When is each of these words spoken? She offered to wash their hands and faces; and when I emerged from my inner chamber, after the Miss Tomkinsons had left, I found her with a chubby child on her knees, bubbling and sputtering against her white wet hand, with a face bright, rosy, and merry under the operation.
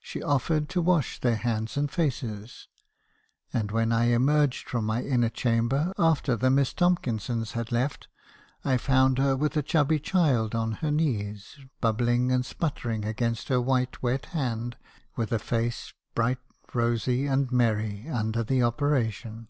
She 0.00 0.22
offered 0.22 0.70
to 0.70 0.80
wash 0.80 1.18
their 1.20 1.36
hands 1.36 1.76
and 1.76 1.90
faces; 1.90 2.66
and 3.52 3.70
when 3.70 3.92
I 3.92 4.04
emerged 4.06 4.66
from 4.66 4.86
my 4.86 5.02
inner 5.02 5.28
chamber, 5.28 5.92
after 5.98 6.34
the 6.34 6.48
Miss 6.48 6.72
Tomkinsons 6.72 7.52
had 7.52 7.70
left, 7.70 8.08
I 8.64 8.78
found 8.78 9.18
her 9.18 9.36
with 9.36 9.58
a 9.58 9.62
chubby 9.62 9.98
child 10.00 10.54
on 10.54 10.72
her 10.80 10.90
knees, 10.90 11.58
bubbling 11.82 12.32
and 12.32 12.42
sputtering 12.46 13.04
against 13.04 13.48
her 13.48 13.60
white 13.60 14.02
wet 14.02 14.24
hand, 14.32 14.78
with 15.14 15.30
a 15.30 15.38
face 15.38 15.92
bright, 16.14 16.38
rosy, 16.72 17.26
and 17.26 17.52
merry 17.52 18.08
under 18.08 18.42
the 18.42 18.62
operation. 18.62 19.48